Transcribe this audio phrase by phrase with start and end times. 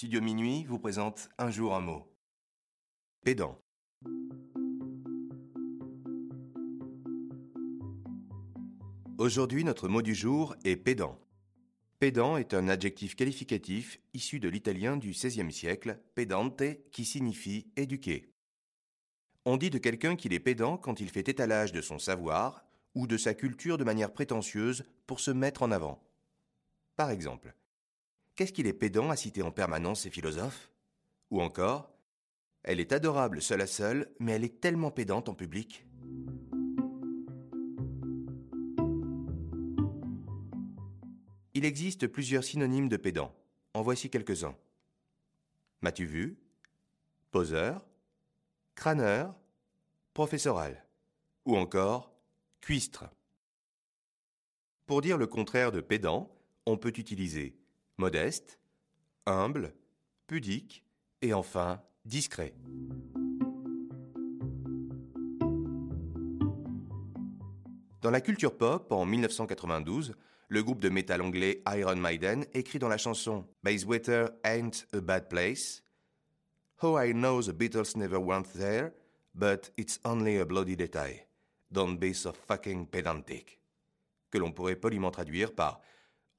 [0.00, 2.10] Studio Minuit vous présente Un jour un mot.
[3.22, 3.60] Pédant.
[9.18, 11.20] Aujourd'hui, notre mot du jour est pédant.
[11.98, 16.62] Pédant est un adjectif qualificatif issu de l'italien du XVIe siècle, pedante,
[16.92, 18.32] qui signifie éduqué.
[19.44, 22.64] On dit de quelqu'un qu'il est pédant quand il fait étalage de son savoir
[22.94, 26.02] ou de sa culture de manière prétentieuse pour se mettre en avant.
[26.96, 27.54] Par exemple,
[28.36, 30.70] qu'est-ce qu'il est pédant à citer en permanence ces philosophes?
[31.30, 31.92] Ou encore,
[32.62, 35.86] elle est adorable seule à seule, mais elle est tellement pédante en public.
[41.54, 43.34] Il existe plusieurs synonymes de pédant.
[43.74, 44.56] En voici quelques-uns.
[45.82, 46.38] M'as-tu vu?
[47.30, 47.86] Poseur
[48.74, 49.34] Crâneur
[50.14, 50.84] Professoral
[51.44, 52.12] Ou encore
[52.60, 53.04] cuistre.
[54.86, 56.34] Pour dire le contraire de pédant,
[56.66, 57.59] on peut utiliser
[58.00, 58.58] modeste,
[59.26, 59.74] humble,
[60.26, 60.84] pudique
[61.20, 62.54] et enfin discret.
[68.00, 70.14] Dans la culture pop, en 1992,
[70.48, 75.28] le groupe de métal anglais Iron Maiden écrit dans la chanson Bayswater Ain't a Bad
[75.28, 75.82] Place
[76.82, 78.94] How I know the Beatles never went there,
[79.34, 81.18] but it's only a bloody detail.
[81.70, 83.60] Don't be so fucking pedantic.
[84.30, 85.82] Que l'on pourrait poliment traduire par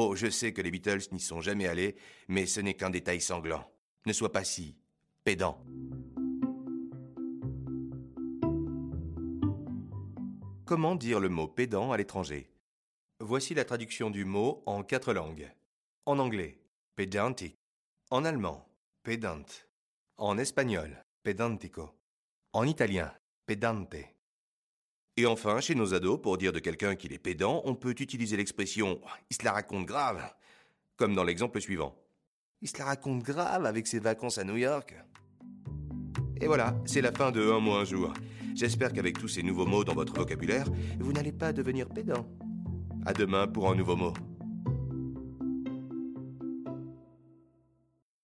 [0.00, 1.96] Oh, je sais que les Beatles n'y sont jamais allés,
[2.28, 3.68] mais ce n'est qu'un détail sanglant.
[4.06, 4.76] Ne sois pas si
[5.24, 5.58] pédant.
[10.64, 12.48] Comment dire le mot pédant à l'étranger?
[13.18, 15.50] Voici la traduction du mot en quatre langues.
[16.06, 16.60] En anglais,
[16.94, 17.56] pedantic.
[18.12, 18.68] En allemand,
[19.02, 19.46] pedant.
[20.16, 21.90] En espagnol, pedantico.
[22.52, 23.12] En italien,
[23.46, 23.96] pedante.
[25.18, 28.36] Et enfin, chez nos ados, pour dire de quelqu'un qu'il est pédant, on peut utiliser
[28.36, 30.22] l'expression il se la raconte grave,
[30.96, 31.96] comme dans l'exemple suivant.
[32.62, 34.94] Il se la raconte grave avec ses vacances à New York.
[36.40, 38.12] Et voilà, c'est la fin de Un mot un jour.
[38.54, 40.68] J'espère qu'avec tous ces nouveaux mots dans votre vocabulaire,
[41.00, 42.24] vous n'allez pas devenir pédant.
[43.04, 44.12] À demain pour un nouveau mot.